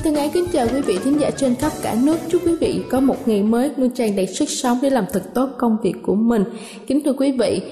[0.00, 2.16] Xin thân ái kính chào quý vị thính giả trên khắp cả nước.
[2.28, 5.22] Chúc quý vị có một ngày mới luôn tràn đầy sức sống để làm thật
[5.34, 6.44] tốt công việc của mình.
[6.86, 7.62] Kính thưa quý vị,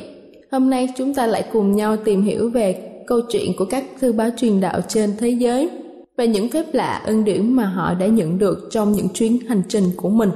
[0.53, 4.13] hôm nay chúng ta lại cùng nhau tìm hiểu về câu chuyện của các thư
[4.13, 5.71] báo truyền đạo trên thế giới
[6.17, 9.63] và những phép lạ ân điển mà họ đã nhận được trong những chuyến hành
[9.69, 10.31] trình của mình.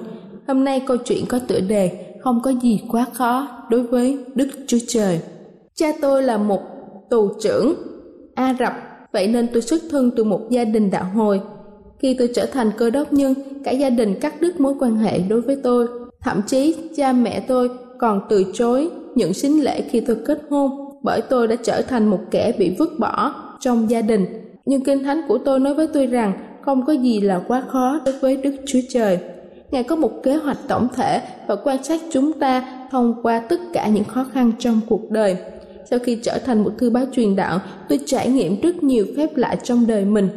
[0.48, 1.90] Hôm nay câu chuyện có tựa đề
[2.20, 5.20] không có gì quá khó đối với Đức Chúa Trời.
[5.74, 6.60] Cha tôi là một
[7.10, 7.74] tù trưởng
[8.34, 8.72] Ả Rập,
[9.12, 11.40] vậy nên tôi xuất thân từ một gia đình đạo hồi
[12.02, 15.18] khi tôi trở thành cơ đốc nhân, cả gia đình cắt đứt mối quan hệ
[15.18, 15.86] đối với tôi.
[16.20, 20.70] Thậm chí cha mẹ tôi còn từ chối những sính lễ khi tôi kết hôn
[21.02, 24.26] bởi tôi đã trở thành một kẻ bị vứt bỏ trong gia đình.
[24.64, 28.00] Nhưng Kinh Thánh của tôi nói với tôi rằng không có gì là quá khó
[28.04, 29.18] đối với Đức Chúa Trời.
[29.70, 33.60] Ngài có một kế hoạch tổng thể và quan sát chúng ta thông qua tất
[33.72, 35.36] cả những khó khăn trong cuộc đời.
[35.90, 39.36] Sau khi trở thành một thư báo truyền đạo, tôi trải nghiệm rất nhiều phép
[39.36, 40.28] lạ trong đời mình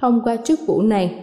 [0.00, 1.14] thông qua chức vụ này.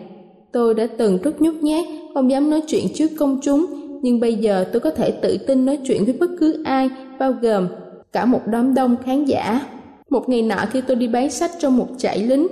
[0.52, 3.66] Tôi đã từng rất nhút nhát, không dám nói chuyện trước công chúng,
[4.02, 6.90] nhưng bây giờ tôi có thể tự tin nói chuyện với bất cứ ai,
[7.20, 7.68] bao gồm
[8.14, 9.62] cả một đám đông khán giả.
[10.10, 12.48] Một ngày nọ khi tôi đi bán sách trong một trại lính,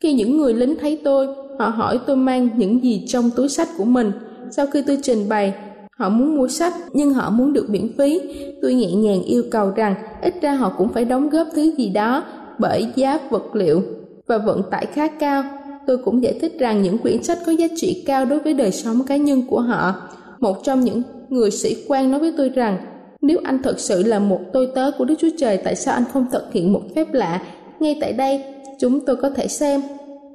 [0.00, 1.26] khi những người lính thấy tôi,
[1.58, 4.12] họ hỏi tôi mang những gì trong túi sách của mình.
[4.50, 5.54] Sau khi tôi trình bày,
[5.96, 8.20] họ muốn mua sách nhưng họ muốn được miễn phí.
[8.62, 11.88] Tôi nhẹ nhàng yêu cầu rằng ít ra họ cũng phải đóng góp thứ gì
[11.88, 12.24] đó
[12.58, 13.82] bởi giá vật liệu
[14.32, 15.44] và vận tải khá cao.
[15.86, 18.72] Tôi cũng giải thích rằng những quyển sách có giá trị cao đối với đời
[18.72, 19.94] sống cá nhân của họ.
[20.40, 22.78] Một trong những người sĩ quan nói với tôi rằng,
[23.20, 26.04] nếu anh thật sự là một tôi tớ của Đức Chúa Trời, tại sao anh
[26.12, 27.42] không thực hiện một phép lạ?
[27.80, 28.44] Ngay tại đây,
[28.78, 29.80] chúng tôi có thể xem.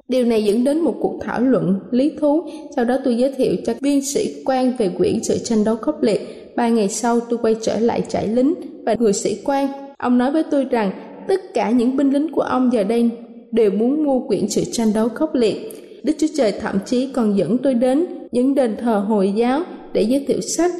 [0.08, 2.42] Điều này dẫn đến một cuộc thảo luận lý thú.
[2.76, 6.02] Sau đó tôi giới thiệu cho viên sĩ quan về quyển sự tranh đấu khốc
[6.02, 6.52] liệt.
[6.56, 8.54] Ba ngày sau tôi quay trở lại trại lính
[8.86, 9.68] và người sĩ quan.
[9.98, 10.90] Ông nói với tôi rằng
[11.28, 13.10] tất cả những binh lính của ông giờ đây
[13.52, 15.56] đều muốn mua quyển sự tranh đấu khốc liệt.
[16.04, 20.02] Đức Chúa Trời thậm chí còn dẫn tôi đến những đền thờ Hồi giáo để
[20.02, 20.72] giới thiệu sách.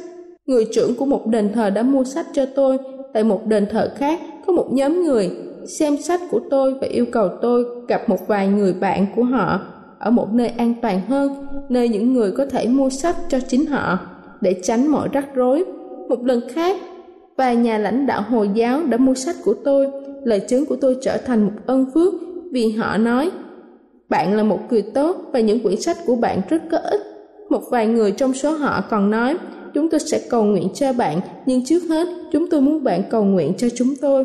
[0.45, 2.77] Người trưởng của một đền thờ đã mua sách cho tôi.
[3.13, 5.29] Tại một đền thờ khác có một nhóm người
[5.79, 9.59] xem sách của tôi và yêu cầu tôi gặp một vài người bạn của họ
[9.99, 13.65] ở một nơi an toàn hơn, nơi những người có thể mua sách cho chính
[13.65, 13.99] họ
[14.41, 15.65] để tránh mọi rắc rối.
[16.09, 16.77] Một lần khác,
[17.37, 19.87] vài nhà lãnh đạo Hồi giáo đã mua sách của tôi,
[20.23, 22.13] lời chứng của tôi trở thành một ân phước
[22.51, 23.31] vì họ nói
[24.09, 27.01] bạn là một người tốt và những quyển sách của bạn rất có ích.
[27.49, 29.37] Một vài người trong số họ còn nói
[29.73, 33.23] chúng tôi sẽ cầu nguyện cho bạn nhưng trước hết chúng tôi muốn bạn cầu
[33.23, 34.23] nguyện cho chúng tôi.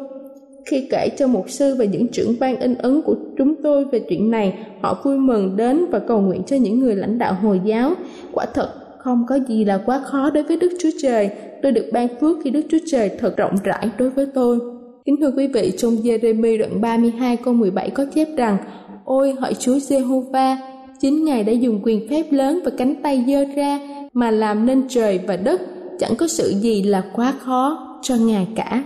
[0.66, 4.00] Khi kể cho một sư và những trưởng ban in ấn của chúng tôi về
[4.08, 7.60] chuyện này, họ vui mừng đến và cầu nguyện cho những người lãnh đạo Hồi
[7.64, 7.92] giáo.
[8.32, 8.68] Quả thật,
[8.98, 11.30] không có gì là quá khó đối với Đức Chúa Trời.
[11.62, 14.58] Tôi được ban phước khi Đức Chúa Trời thật rộng rãi đối với tôi.
[15.06, 18.56] Kính thưa quý vị, trong Jeremy đoạn 32 câu 17 có chép rằng
[19.04, 20.56] Ôi hỡi Chúa Jehovah,
[21.00, 23.78] chính Ngài đã dùng quyền phép lớn và cánh tay giơ ra
[24.12, 25.60] mà làm nên trời và đất,
[25.98, 28.84] chẳng có sự gì là quá khó cho Ngài cả.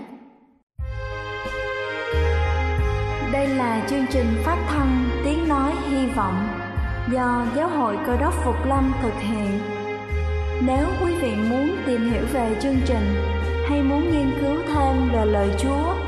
[3.32, 6.48] Đây là chương trình phát thanh Tiếng Nói Hy Vọng
[7.12, 9.58] do Giáo hội Cơ đốc Phục Lâm thực hiện.
[10.66, 13.14] Nếu quý vị muốn tìm hiểu về chương trình
[13.68, 16.07] hay muốn nghiên cứu thêm về lời Chúa,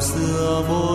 [0.00, 0.89] dòng xưa vô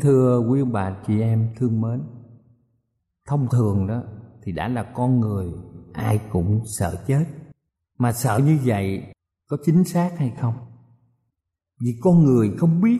[0.00, 2.02] Kính thưa quý ông bà, chị em, thương mến.
[3.26, 4.02] Thông thường đó
[4.42, 5.52] thì đã là con người,
[5.92, 7.24] ai cũng sợ chết.
[7.98, 9.02] Mà sợ như vậy
[9.48, 10.54] có chính xác hay không?
[11.80, 12.98] Vì con người không biết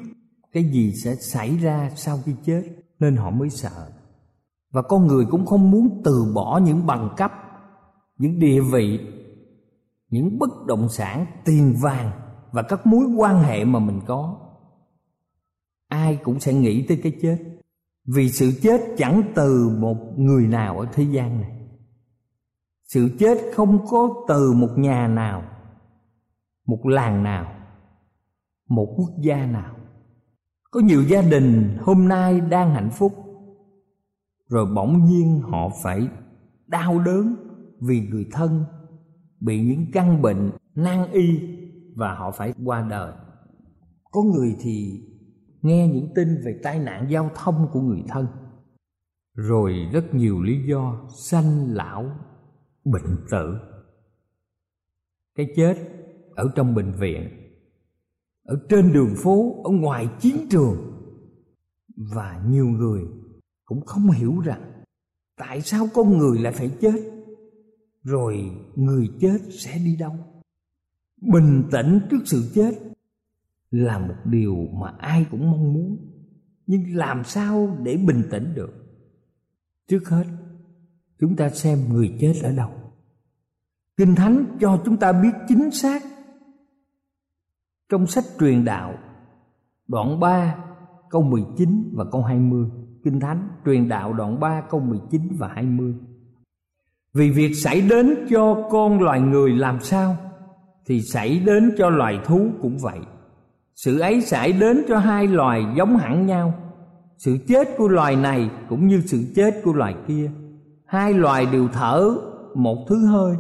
[0.52, 2.62] cái gì sẽ xảy ra sau khi chết
[2.98, 3.90] Nên họ mới sợ.
[4.72, 7.32] Và con người cũng không muốn từ bỏ những bằng cấp,
[8.18, 9.00] Những địa vị,
[10.10, 12.10] những bất động sản tiền vàng
[12.52, 14.49] và các mối quan hệ mà mình có
[16.00, 17.38] ai cũng sẽ nghĩ tới cái chết.
[18.14, 21.52] Vì sự chết chẳng từ một người nào ở thế gian này.
[22.84, 25.42] Sự chết không có từ một nhà nào,
[26.66, 27.52] một làng nào,
[28.68, 29.76] một quốc gia nào.
[30.70, 33.12] Có nhiều gia đình hôm nay đang hạnh phúc,
[34.48, 36.08] rồi bỗng nhiên họ phải
[36.66, 37.36] đau đớn
[37.80, 38.64] vì người thân
[39.40, 41.40] bị những căn bệnh nan y
[41.96, 43.12] và họ phải qua đời.
[44.10, 45.02] Có người thì
[45.62, 48.26] nghe những tin về tai nạn giao thông của người thân.
[49.34, 52.10] Rồi rất nhiều lý do sanh lão,
[52.84, 53.58] bệnh tử.
[55.34, 55.74] Cái chết
[56.34, 57.28] ở trong bệnh viện,
[58.44, 60.76] ở trên đường phố, ở ngoài chiến trường.
[61.96, 63.02] Và nhiều người
[63.64, 64.82] cũng không hiểu rằng
[65.36, 67.12] tại sao con người lại phải chết,
[68.02, 70.12] rồi người chết sẽ đi đâu.
[71.32, 72.89] Bình tĩnh trước sự chết
[73.70, 75.96] là một điều mà ai cũng mong muốn.
[76.66, 78.72] Nhưng làm sao để bình tĩnh được?
[79.88, 80.24] Trước hết,
[81.20, 82.70] chúng ta xem người chết ở đâu.
[83.96, 86.02] Kinh thánh cho chúng ta biết chính xác.
[87.88, 88.98] Trong sách truyền đạo,
[89.88, 90.64] đoạn 3
[91.10, 92.70] câu 19 và câu 20
[93.04, 95.94] Kinh Thánh truyền đạo đoạn 3 câu 19 và 20
[97.14, 100.16] Vì việc xảy đến cho con loài người làm sao,
[100.86, 102.98] Thì xảy đến cho loài thú cũng vậy.
[103.84, 106.54] Sự ấy xảy đến cho hai loài giống hẳn nhau.
[107.18, 110.30] Sự chết của loài này cũng như sự chết của loài kia.
[110.86, 112.10] Hai loài đều thở
[112.54, 113.36] một thứ hơi.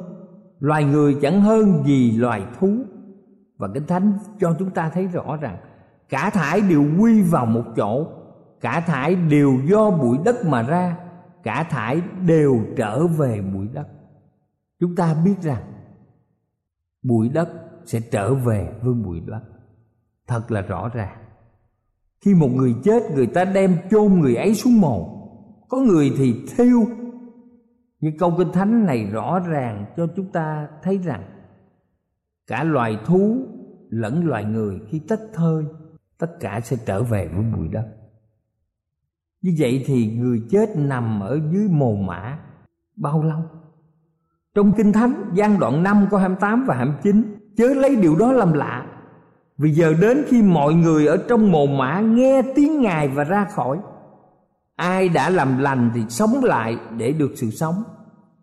[0.58, 2.68] Loài người chẳng hơn gì loài thú.
[3.56, 5.56] Và Kinh Thánh cho chúng ta thấy rõ rằng,
[6.08, 8.06] Cả thải đều quy vào một chỗ.
[8.60, 10.96] Cả thải đều do bụi đất mà ra.
[11.42, 13.86] Cả thải đều trở về bụi đất.
[14.80, 15.62] Chúng ta biết rằng,
[17.02, 17.48] bụi đất
[17.84, 19.40] sẽ trở về với bụi đất
[20.30, 21.16] thật là rõ ràng.
[22.20, 25.16] Khi một người chết, người ta đem chôn người ấy xuống mồ.
[25.68, 26.86] Có người thì thiêu.
[28.00, 31.22] Nhưng câu kinh thánh này rõ ràng cho chúng ta thấy rằng,
[32.46, 33.36] cả loài thú
[33.90, 35.64] lẫn loài người khi tách thơi,
[36.18, 37.86] tất cả sẽ trở về với bụi đất.
[39.42, 42.38] Như vậy thì người chết nằm ở dưới mồ mã
[42.96, 43.42] bao lâu?
[44.54, 48.52] Trong Kinh Thánh gian đoạn 5 câu 28 và 29 Chớ lấy điều đó làm
[48.52, 48.79] lạ.
[49.60, 53.46] Vì giờ đến khi mọi người ở trong mồ mã nghe tiếng Ngài và ra
[53.54, 53.78] khỏi,
[54.76, 57.74] Ai đã làm lành thì sống lại để được sự sống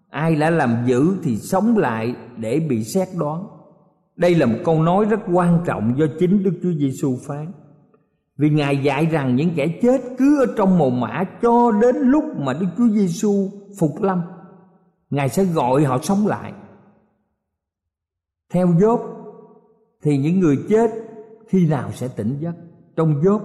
[0.10, 3.48] Ai đã làm dữ thì sống lại để bị xét đoán
[4.16, 7.52] Đây là một câu nói rất quan trọng do chính Đức Chúa Giêsu phán
[8.38, 12.26] vì Ngài dạy rằng những kẻ chết cứ ở trong mồ mã cho đến lúc
[12.38, 14.22] mà Đức Chúa Giêsu phục lâm.
[15.10, 16.54] Ngài sẽ gọi họ sống lại.
[18.54, 19.00] Theo dốt
[20.02, 21.07] thì những người chết
[21.50, 22.56] khi nào sẽ tỉnh giấc?
[22.96, 23.42] Trong dốt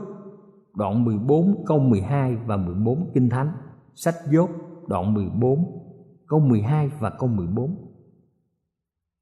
[0.74, 3.52] đoạn 14 câu 12 và 14 Kinh Thánh.
[3.94, 4.50] Sách dốt
[4.86, 5.64] đoạn 14
[6.28, 7.76] câu 12 và câu 14.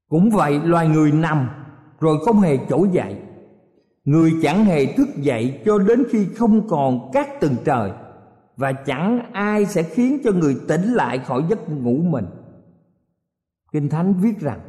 [0.09, 1.49] Cũng vậy, loài người nằm
[1.99, 3.21] rồi không hề trỗi dậy
[4.05, 7.91] người chẳng hề thức dậy cho đến khi không còn các tầng trời
[8.57, 12.25] và chẳng ai sẽ khiến cho người tỉnh lại khỏi giấc ngủ mình
[13.71, 14.59] kinh thánh viết rằng,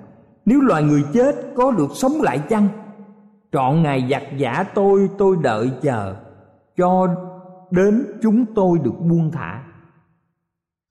[0.45, 2.69] nếu loài người chết, có được sống lại chăng
[3.53, 6.17] trọn ngày giặc giả tôi tôi đợi chờ,
[6.77, 7.09] cho
[7.71, 9.65] đến chúng tôi được buông thả.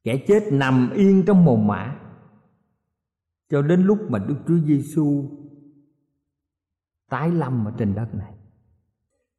[0.04, 1.96] Kẻ chết nằm yên trong mồ mã
[3.50, 5.26] cho đến lúc mà Đức Chúa Giêsu
[7.10, 8.34] tái lâm ở trên đất này.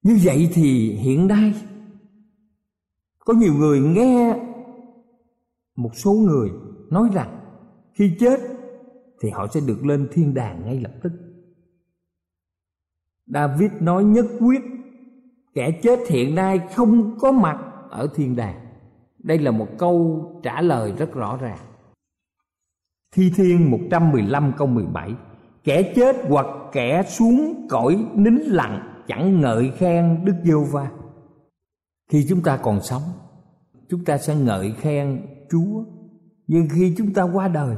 [0.03, 1.55] Như vậy thì hiện nay,
[3.19, 4.41] có nhiều người nghe
[5.77, 6.51] một số người
[6.91, 7.41] nói rằng
[7.93, 8.41] khi chết
[9.21, 11.13] thì họ sẽ được lên thiên đàng ngay lập tức
[13.27, 14.63] david nói nhất quyết,
[15.55, 17.59] kẻ chết hiện nay không có mặt
[17.91, 18.67] ở thiên đàng.
[19.19, 21.59] Đây là một câu trả lời rất rõ ràng.
[23.15, 25.15] Thi Thiên 115 câu 17
[25.65, 30.91] Kẻ chết hoặc kẻ xuống cõi nín lặng chẳng ngợi khen Đức Giêsu va
[32.11, 33.03] Khi chúng ta còn sống,
[33.89, 35.85] Chúng ta sẽ ngợi khen Chúa.
[36.47, 37.77] Nhưng khi chúng ta qua đời,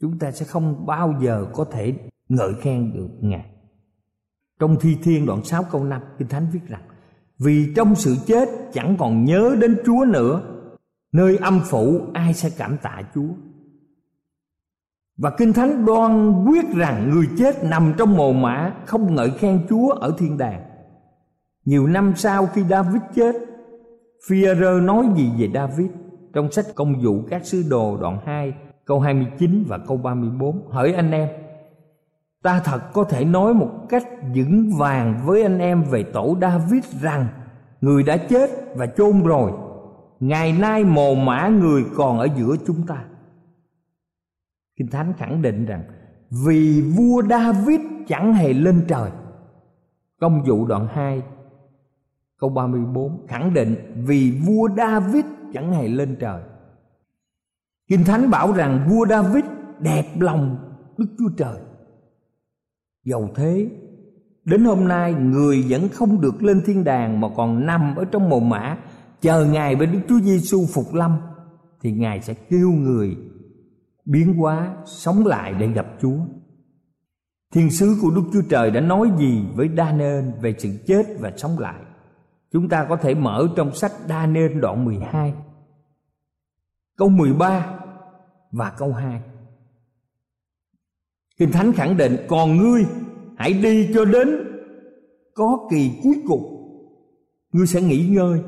[0.00, 1.94] Chúng ta sẽ không bao giờ có thể
[2.28, 3.53] ngợi khen được Ngài.
[4.60, 6.82] Trong Thi Thiên đoạn 6 câu 5 Kinh Thánh viết rằng
[7.38, 10.42] Vì trong sự chết chẳng còn nhớ đến Chúa nữa
[11.12, 13.28] Nơi âm phủ ai sẽ cảm tạ Chúa
[15.16, 19.66] và Kinh Thánh đoan quyết rằng người chết nằm trong mồ mã không ngợi khen
[19.68, 20.62] Chúa ở thiên đàng.
[21.64, 23.34] Nhiều năm sau khi David chết,
[24.28, 25.86] Phi-e-rơ nói gì về David
[26.32, 30.92] trong sách công vụ các sứ đồ đoạn 2 câu 29 và câu 34 hỏi
[30.92, 31.28] anh em
[32.44, 36.84] ta thật có thể nói một cách vững vàng với anh em về tổ David
[37.00, 37.26] rằng,
[37.80, 39.52] người đã chết và chôn rồi.
[40.20, 43.04] Ngày nay mồ mã người còn ở giữa chúng ta.
[44.76, 45.84] Kinh thánh khẳng định rằng,
[46.46, 49.10] vì vua David chẳng hề lên trời.
[50.20, 51.22] Công vụ đoạn 2
[52.38, 56.42] câu 34 khẳng định vì vua David chẳng hề lên trời.
[57.88, 59.44] Kinh thánh bảo rằng vua David
[59.78, 60.56] đẹp lòng
[60.98, 61.58] Đức Chúa Trời
[63.04, 63.68] dầu thế.
[64.44, 68.28] Đến hôm nay, người vẫn không được lên thiên đàng mà còn nằm ở trong
[68.28, 68.78] mồ mã
[69.20, 71.16] chờ ngài với đức chúa giêsu phục lâm,
[71.80, 73.16] thì ngài sẽ kêu người
[74.04, 76.18] biến hóa sống lại để gặp chúa.
[77.52, 81.32] Thiên sứ của đức chúa trời đã nói gì với Daniel về sự chết và
[81.36, 81.80] sống lại?
[82.52, 85.34] Chúng ta có thể mở trong sách Daniel đoạn 12
[86.96, 87.74] câu 13
[88.52, 89.20] và câu 2
[91.38, 92.84] Kinh Thánh khẳng định, Còn ngươi,
[93.36, 94.28] hãy đi cho đến
[95.34, 96.50] Có kỳ cuối cùng.
[97.52, 98.40] Ngươi sẽ nghỉ ngơi,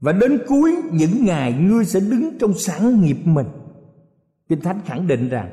[0.00, 3.46] Và đến cuối những ngày Ngươi sẽ đứng trong sản nghiệp mình.
[4.48, 5.50] Kinh Thánh khẳng định rằng,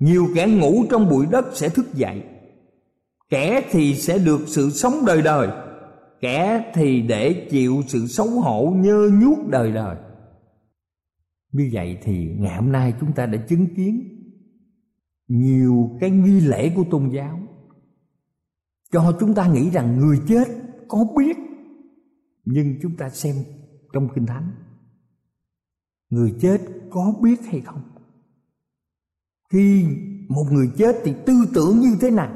[0.00, 2.22] Nhiều kẻ ngủ trong bụi đất sẽ thức dậy,
[3.28, 5.48] Kẻ thì sẽ được sự sống đời đời,
[6.20, 9.96] Kẻ thì để chịu sự xấu hổ nhơ nhuốc đời đời.
[11.52, 14.13] Như vậy thì ngày hôm nay chúng ta đã chứng kiến
[15.28, 17.40] nhiều cái nghi lễ của tôn giáo
[18.92, 20.44] cho chúng ta nghĩ rằng người chết
[20.88, 21.36] có biết,
[22.44, 23.36] nhưng chúng ta xem
[23.92, 24.52] trong kinh thánh,
[26.10, 27.82] người chết có biết hay không?
[29.52, 29.86] Khi
[30.28, 32.32] một người chết thì tư tưởng như thế nào?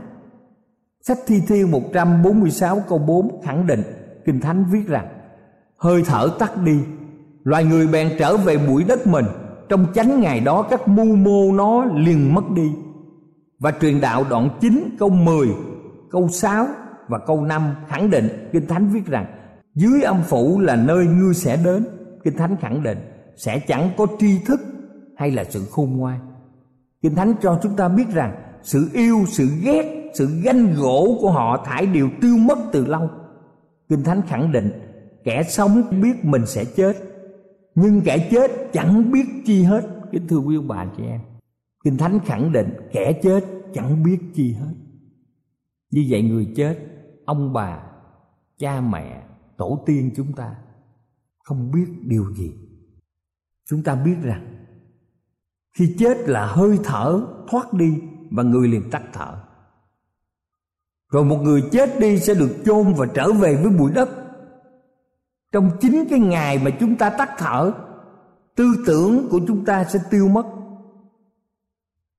[1.00, 3.82] Sách thi thiên 146 câu 4 khẳng định,
[4.24, 5.08] kinh thánh viết rằng,
[5.76, 6.80] hơi thở tắt đi,
[7.44, 9.24] loài người bèn trở về bụi đất mình
[9.68, 12.72] trong chánh ngày đó, các mưu mô nó liền mất đi.
[13.58, 15.48] Và truyền đạo đoạn 9 câu 10
[16.10, 16.66] câu 6
[17.08, 19.26] và câu 5 khẳng định, kinh thánh viết rằng,
[19.74, 21.86] dưới âm phủ là nơi ngươi sẽ đến.
[22.24, 22.98] Kinh thánh khẳng định,
[23.36, 24.60] sẽ chẳng có tri thức
[25.16, 26.20] hay là sự khôn ngoan.
[27.02, 31.30] Kinh thánh cho chúng ta biết rằng, sự yêu, sự ghét, sự ganh gỗ của
[31.30, 33.10] họ thải đều tiêu mất từ lâu.
[33.88, 34.72] Kinh thánh khẳng định,
[35.24, 36.96] kẻ sống biết mình sẽ chết
[37.82, 39.82] nhưng kẻ chết chẳng biết chi hết.
[40.12, 41.20] Kính thưa quý ông bà chị em.
[41.84, 44.74] Kinh thánh khẳng định kẻ chết chẳng biết chi hết.
[45.90, 46.78] Như vậy người chết
[47.24, 47.82] ông bà
[48.58, 49.22] cha mẹ
[49.56, 50.56] tổ tiên chúng ta
[51.44, 52.52] không biết điều gì.
[53.68, 54.66] Chúng ta biết rằng
[55.78, 59.44] khi chết là hơi thở thoát đi và người liền tắt thở.
[61.12, 64.08] Rồi một người chết đi sẽ được chôn và trở về với bụi đất
[65.52, 67.72] trong chính cái ngày mà chúng ta tắt thở
[68.56, 70.46] tư tưởng của chúng ta sẽ tiêu mất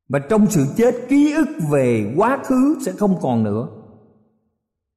[0.09, 3.67] và trong sự chết ký ức về quá khứ sẽ không còn nữa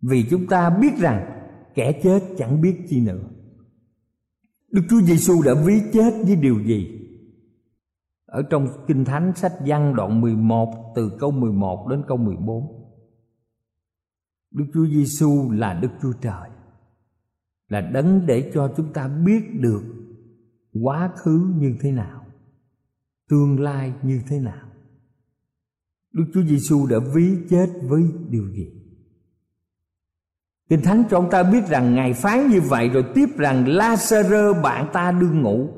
[0.03, 1.42] vì chúng ta biết rằng
[1.75, 3.21] kẻ chết chẳng biết chi nữa
[4.73, 6.99] Đức Chúa Giêsu đã ví chết với điều gì?
[8.27, 12.88] Ở trong Kinh Thánh sách Văn đoạn 11 từ câu 11 đến câu 14.
[14.51, 16.51] Đức Chúa Giêsu là Đức Chúa Trời,
[17.72, 19.82] là đấng để cho chúng ta biết được
[20.82, 22.26] quá khứ như thế nào,
[23.28, 24.66] tương lai như thế nào.
[26.12, 28.66] Đức Chúa Giêsu đã ví chết với điều gì?
[30.68, 34.62] Kinh Thánh cho ông ta biết rằng Ngài phán như vậy rồi tiếp rằng Lazarơ
[34.62, 35.68] bạn ta đương ngủ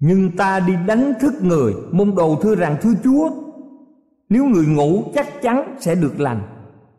[0.00, 3.30] Nhưng ta đi đánh thức người Môn đồ thưa rằng thưa Chúa
[4.28, 6.55] Nếu người ngủ chắc chắn sẽ được lành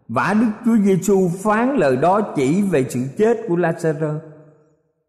[0.07, 4.19] Vả Đức Chúa Giêsu phán lời đó chỉ về sự chết của Lazarus.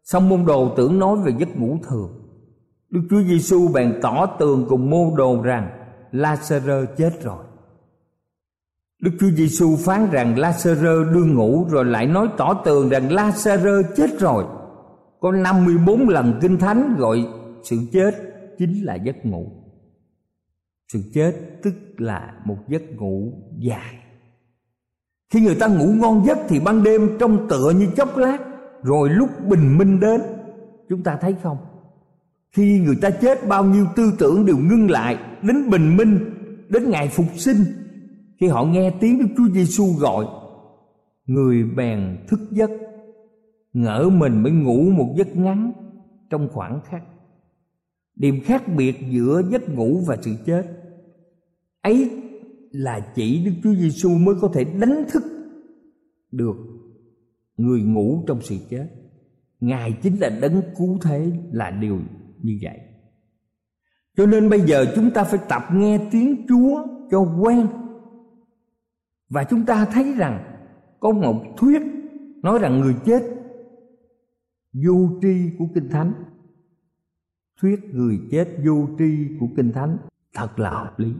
[0.03, 2.19] Xong môn đồ tưởng nói về giấc ngủ thường
[2.89, 5.69] Đức Chúa Giêsu bèn tỏ tường cùng môn đồ rằng
[6.11, 7.43] Lazarus chết rồi.
[9.01, 13.83] Đức Chúa Giêsu phán rằng Lazarus đương ngủ rồi lại nói tỏ tường rằng Lazarus
[13.95, 14.45] chết rồi.
[15.19, 17.27] Có 54 lần Kinh Thánh gọi
[17.63, 18.11] sự chết
[18.57, 19.51] chính là giấc ngủ.
[20.93, 21.33] Sự chết
[21.63, 23.98] tức là một giấc ngủ dài.
[25.29, 28.37] Khi người ta ngủ ngon giấc thì ban đêm trong tựa như chốc lát,
[28.83, 30.21] rồi lúc bình minh đến.
[30.89, 31.57] Chúng ta thấy không?
[32.51, 36.19] Khi người ta chết, bao nhiêu tư tưởng đều ngưng lại đến bình minh
[36.69, 37.57] đến ngày phục sinh.
[38.39, 40.25] Khi họ nghe tiếng Đức Chúa Giêsu gọi,
[41.25, 42.71] người bèn thức giấc,
[43.73, 45.71] ngỡ mình mới ngủ một giấc ngắn
[46.29, 47.03] trong khoảng khắc.
[48.15, 50.63] Điểm khác biệt giữa giấc ngủ và sự chết.
[51.81, 52.11] Ấy
[52.71, 55.23] là chỉ Đức Chúa Giêsu mới có thể đánh thức
[56.31, 56.55] được
[57.57, 58.87] người ngủ trong sự chết.
[59.59, 61.99] Ngài chính là đấng cứu thế là điều
[62.41, 62.79] như vậy.
[64.17, 67.67] Cho nên bây giờ chúng ta phải tập nghe tiếng chúa cho quen.
[69.29, 70.59] Và chúng ta thấy rằng
[70.99, 71.81] có một thuyết
[72.43, 73.21] nói rằng người chết
[74.73, 76.13] vô tri của kinh thánh.
[77.61, 79.97] Thuyết người chết vô tri của kinh thánh
[80.33, 81.13] thật là hợp lý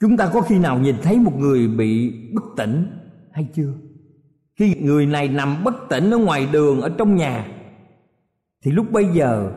[0.00, 2.86] chúng ta có khi nào nhìn thấy một người bị bất tỉnh
[3.32, 3.72] hay chưa?
[4.58, 7.48] Khi người này nằm bất tỉnh ở ngoài đường, ở trong nhà,
[8.64, 9.52] thì lúc bây giờ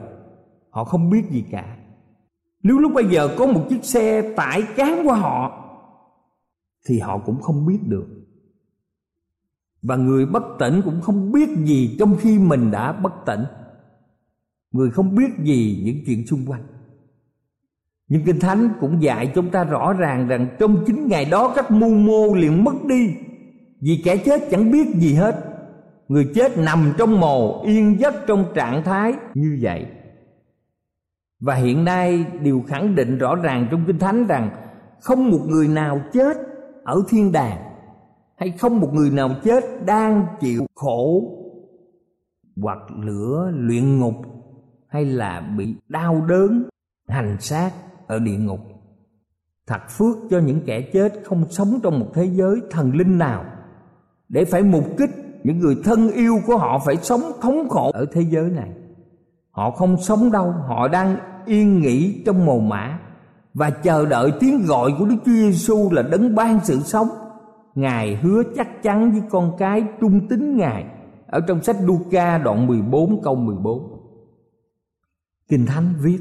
[0.70, 1.78] họ không biết gì cả.
[2.64, 5.66] Nếu lúc bây giờ có một chiếc xe tải cán qua họ,
[6.88, 8.08] thì họ cũng không biết được.
[9.82, 13.44] Và người bất tỉnh cũng không biết gì trong khi mình đã bất tỉnh.
[14.72, 16.64] Người không biết gì những chuyện xung quanh
[18.10, 21.72] nhưng kinh thánh cũng dạy chúng ta rõ ràng rằng trong chính ngày đó các
[21.72, 23.16] mưu mô liền mất đi.
[23.82, 25.36] Vì kẻ chết chẳng biết gì hết.
[26.08, 29.86] Người chết nằm trong mồ, yên giấc trong trạng thái như vậy.
[31.40, 34.50] Và hiện nay điều khẳng định rõ ràng trong kinh thánh rằng
[35.02, 36.38] không một người nào chết
[36.84, 37.58] ở thiên đàng,
[38.38, 41.24] hay không một người nào chết đang chịu khổ
[42.62, 44.16] hoặc lửa luyện ngục
[44.88, 46.64] hay là bị đau đớn
[47.08, 47.72] hành xác
[48.10, 48.60] ở địa ngục
[49.68, 53.46] thật phước cho những kẻ chết không sống trong một thế giới thần linh nào
[54.30, 55.10] để phải mục kích
[55.44, 58.70] những người thân yêu của họ phải sống thống khổ ở thế giới này
[59.60, 63.00] họ không sống đâu, họ đang yên nghỉ trong mồ mã
[63.54, 67.08] và chờ đợi tiếng gọi của Đức Chúa Giêsu là đấng ban sự sống.
[67.76, 70.86] Ngài hứa chắc chắn với con cái trung tín Ngài
[71.28, 74.00] ở trong sách Luca đoạn 14 câu 14.
[75.50, 76.20] Kinh Thánh viết: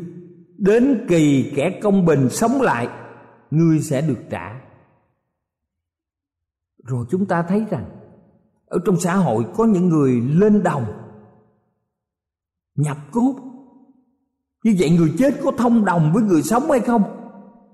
[0.59, 2.89] Đến kỳ kẻ công bình sống lại,
[3.51, 4.61] ngươi sẽ được trả.
[6.85, 7.85] Rồi chúng ta thấy rằng
[8.67, 10.85] ở trong xã hội có những người lên đồng
[12.75, 13.35] nhập cốt.
[14.65, 17.03] Như vậy người chết có thông đồng với người sống hay không?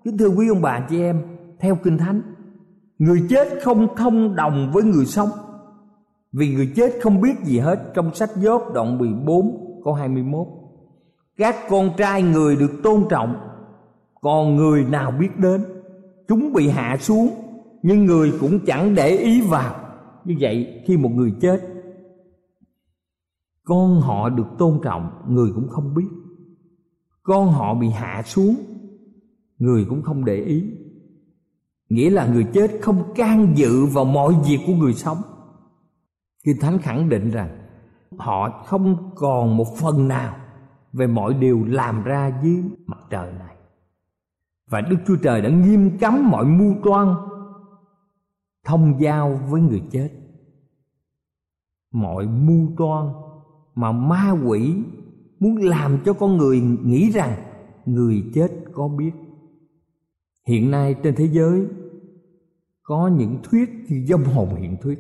[0.04, 1.22] Kính thưa quý ông bà chị em
[1.60, 2.22] theo kinh thánh
[2.98, 5.28] người chết không thông đồng với người sống.
[6.32, 10.46] Vì người chết không biết gì hết trong sách Gióp đoạn 14 câu 21
[11.36, 13.36] các con trai người được tôn trọng,
[14.20, 15.64] còn người nào biết đến?
[16.28, 17.30] Chúng bị hạ xuống,
[17.82, 19.74] nhưng người cũng chẳng để ý vào.
[20.24, 21.60] Như vậy, khi một người chết,
[23.64, 26.08] con họ được tôn trọng, người cũng không biết.
[27.22, 28.56] Con họ bị hạ xuống,
[29.58, 30.64] người cũng không để ý.
[31.88, 35.18] Nghĩa là người chết không can dự vào mọi việc của người sống.
[36.44, 37.58] Kinh thánh khẳng định rằng
[38.18, 40.36] họ không còn một phần nào
[40.94, 43.56] về mọi điều làm ra dưới mặt trời này.
[44.70, 47.14] Và đức chúa trời đã nghiêm cấm mọi mưu toan,
[48.64, 50.10] thông giao với người chết.
[51.92, 53.08] Mọi mưu toan
[53.74, 54.82] mà ma quỷ
[55.40, 57.42] muốn làm cho con người nghĩ rằng
[57.86, 59.12] người chết có biết.
[60.46, 61.66] Hiện nay trên thế giới
[62.82, 64.98] có những thuyết như dâm hồn hiện thuyết.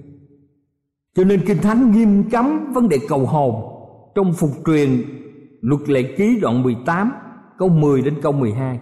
[1.14, 3.70] Cho nên kinh thánh nghiêm cấm vấn đề cầu hồn
[4.14, 5.04] trong phục truyền
[5.64, 7.12] luật lệ ký đoạn 18
[7.58, 8.80] câu 10 đến câu 12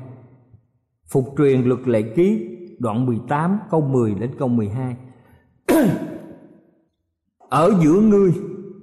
[1.13, 4.97] phục truyền luật lệ ký đoạn 18 câu 10 đến câu 12
[7.49, 8.33] ở giữa ngươi,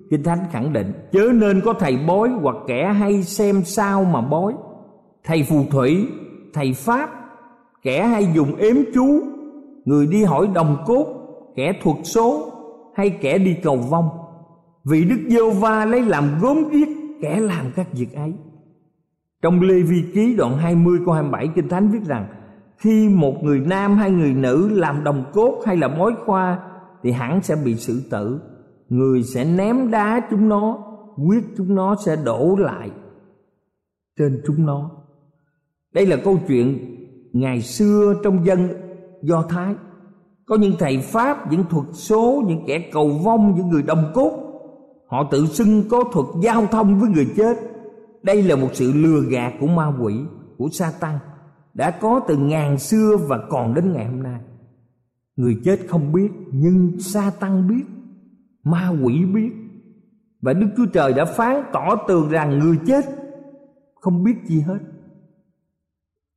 [0.10, 4.22] kinh thánh khẳng định, chớ nên có thầy bói hoặc kẻ hay xem sao mà
[4.22, 4.54] bói.
[5.24, 6.08] Thầy phù thủy,
[6.54, 7.10] thầy pháp,
[7.82, 9.22] kẻ hay dùng ếm chú.
[9.86, 11.06] Người đi hỏi đồng cốt,
[11.56, 12.52] kẻ thuật số,
[12.96, 14.10] hay kẻ đi cầu vong.
[14.84, 18.34] Vì đức giê va lấy làm gốm ghiếc kẻ làm các việc ấy.
[19.42, 22.28] Trong Lê Vi Ký đoạn 20 câu 27 Kinh Thánh viết rằng
[22.78, 26.60] Khi một người nam hay người nữ làm đồng cốt hay là mối khoa
[27.04, 28.42] Thì hẳn sẽ bị xử tử.
[28.90, 30.86] Người sẽ ném đá chúng nó
[31.28, 32.90] Quyết chúng nó sẽ đổ lại
[34.20, 34.92] trên chúng nó.
[35.94, 36.96] Đây là câu chuyện
[37.34, 38.70] ngày xưa trong dân
[39.22, 39.76] Do Thái.
[40.46, 44.49] Có những thầy Pháp, những thuật số, những kẻ cầu vong, những người đồng cốt
[45.10, 47.58] Họ tự xưng có thuật giao thông với người chết.
[48.24, 50.16] Đây là một sự lừa gạt của ma quỷ,
[50.58, 51.20] của sa tăng
[51.74, 54.42] Đã có từ ngàn xưa và còn đến ngày hôm nay.
[55.36, 57.84] Người chết không biết nhưng sa tăng biết
[58.64, 59.52] Ma quỷ biết.
[60.42, 63.06] Và Đức Chúa Trời đã phán tỏ tường rằng người chết
[63.96, 64.80] Không biết gì hết.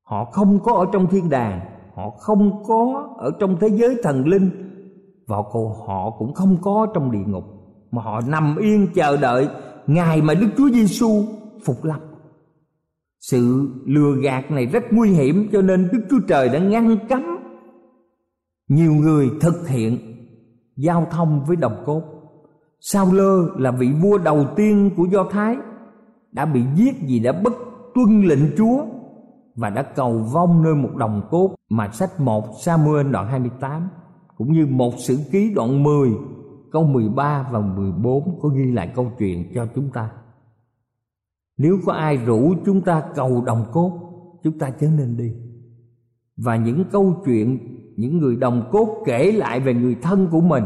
[0.02, 4.26] Họ không có ở trong thiên đàng họ không có ở trong thế giới thần
[4.26, 4.50] linh
[5.26, 5.36] và
[5.86, 7.44] họ cũng không có trong địa ngục
[7.92, 9.48] mà họ nằm yên chờ đợi
[9.86, 11.24] ngày mà Đức Chúa Giêsu
[11.64, 12.00] phục lâm.
[13.20, 17.22] Sự lừa gạt này rất nguy hiểm, cho nên Đức Chúa Trời đã ngăn cấm
[18.68, 19.98] nhiều người thực hiện
[20.76, 22.02] giao thông với đồng cốt.
[22.80, 25.56] Sao lơ là vị vua đầu tiên của Do Thái,
[26.32, 27.52] đã bị giết vì đã bất
[27.94, 28.84] tuân lệnh Chúa
[29.56, 33.88] và đã cầu vong nơi một đồng cốt mà sách 1 Samuel đoạn 28
[34.36, 36.10] cũng như một sử ký đoạn 10
[36.72, 40.10] câu 13 và 14 có ghi lại câu chuyện cho chúng ta.
[41.58, 43.92] Nếu có ai rủ chúng ta cầu đồng cốt,
[44.42, 45.32] chúng ta chớ nên đi.
[46.36, 47.58] Và những câu chuyện
[47.96, 50.64] những người đồng cốt kể lại về người thân của mình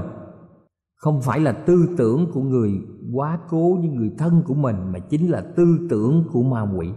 [0.94, 2.72] không phải là tư tưởng của người
[3.14, 6.88] quá cố như người thân của mình mà chính là tư tưởng của ma quỷ.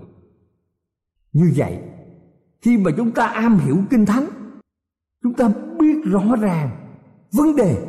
[1.33, 1.83] Như vậy,
[2.61, 4.25] khi mà chúng ta am hiểu kinh thánh,
[5.23, 6.69] chúng ta biết rõ ràng
[7.31, 7.87] vấn đề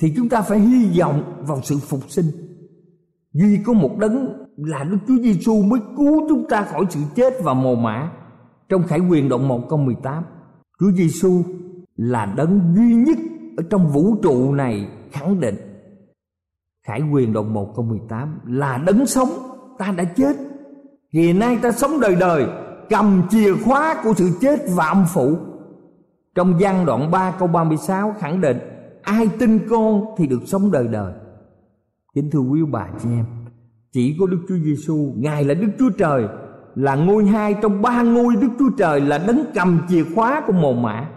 [0.00, 2.26] thì chúng ta phải hy vọng vào sự phục sinh.
[3.34, 7.34] Vì có một đấng là Đức Chúa Giêsu mới cứu chúng ta khỏi sự chết
[7.42, 8.12] và mồ mã.
[8.68, 10.24] Trong Khải Quyền đoạn 1 câu 18,
[10.80, 11.42] Chúa Giêsu
[11.96, 13.18] là đấng duy nhất
[13.56, 15.56] ở trong vũ trụ này khẳng định
[16.86, 19.28] Khải Quyền đoạn 1 câu 18 là đấng sống
[19.78, 20.36] ta đã chết
[21.12, 22.46] Ngày nay ta sống đời đời
[22.88, 25.36] cầm chìa khóa của sự chết và âm phủ
[26.34, 28.58] Trong văn đoạn 3 câu 36 khẳng định
[29.02, 31.12] ai tin con thì được sống đời đời.
[32.14, 33.24] Kính thưa quý bà chị em,
[33.92, 36.28] chỉ có đức chúa giêsu ngài là đức chúa trời,
[36.74, 40.52] là ngôi hai trong ba ngôi đức chúa trời là đấng cầm chìa khóa của
[40.52, 41.10] mồ mã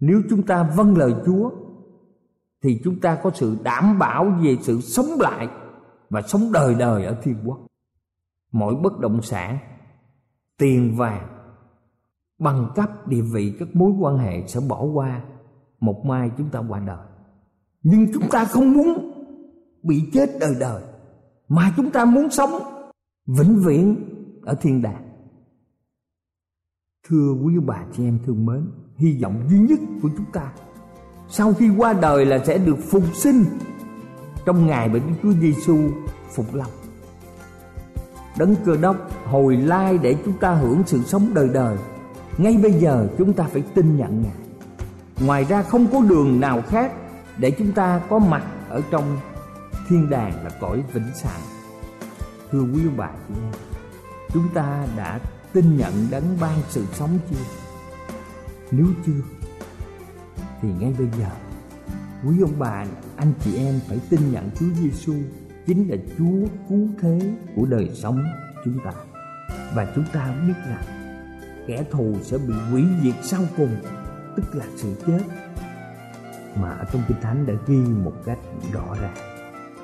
[0.00, 1.50] nếu chúng ta vâng lời chúa,
[2.62, 5.48] thì chúng ta có sự đảm bảo về sự sống lại
[6.10, 7.58] và sống đời đời ở thiên quốc.
[8.52, 9.58] Mọi bất động sản,
[10.58, 11.28] tiền vàng,
[12.38, 15.22] bằng cấp địa vị các mối quan hệ sẽ bỏ qua
[15.80, 17.06] một mai chúng ta qua đời.
[17.82, 19.12] Nhưng chúng ta không muốn
[19.82, 20.82] bị chết đời đời,
[21.48, 22.50] mà chúng ta muốn sống
[23.26, 23.96] vĩnh viễn
[24.42, 25.08] ở thiên đàng.
[27.08, 30.52] Thưa quý bà chị em thương mến, hy vọng duy nhất của chúng ta
[31.30, 33.44] sau khi qua đời là sẽ được phục sinh
[34.46, 35.78] trong ngày mà Đức Chúa Giêsu
[36.30, 36.66] phục lâm.
[38.38, 41.78] Đấng cơ đốc hồi lai để chúng ta hưởng sự sống đời đời,
[42.38, 44.47] ngay bây giờ chúng ta phải tin nhận ngài
[45.20, 46.92] ngoài ra không có đường nào khác
[47.38, 49.18] để chúng ta có mặt ở trong
[49.88, 51.40] thiên đàng là cõi vĩnh sàng
[52.50, 53.52] thưa quý ông bà chị em,
[54.32, 55.20] chúng ta đã
[55.52, 57.36] tin nhận đấng ban sự sống chưa?
[58.70, 59.22] Nếu chưa,
[60.62, 61.30] thì ngay bây giờ,
[62.26, 62.84] quý ông bà,
[63.16, 65.14] anh chị em phải tin nhận Chúa Giêsu
[65.66, 68.24] chính là Chúa cứu thế của đời sống
[68.64, 68.92] chúng ta.
[69.74, 70.84] Và chúng ta biết rằng
[71.66, 73.76] kẻ thù sẽ bị hủy diệt sau cùng
[74.38, 75.22] tức là sự chết.
[76.54, 78.38] Mà ở trong kinh thánh đã ghi một cách
[78.72, 79.14] rõ ràng,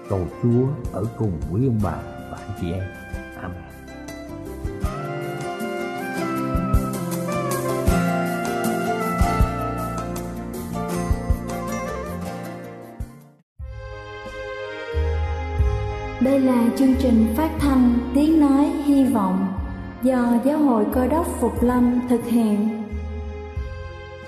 [0.09, 1.97] cầu chúa ở cùng quý ông bà
[2.31, 2.83] và anh chị em.
[3.43, 3.62] Amen.
[16.21, 19.47] Đây là chương trình phát thanh Tiếng Nói Hy Vọng
[20.03, 22.84] do Giáo hội Cơ đốc Phục Lâm thực hiện.